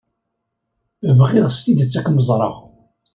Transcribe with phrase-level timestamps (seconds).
[1.17, 2.55] Bɣiɣ s tidet ad kem-ẓreɣ.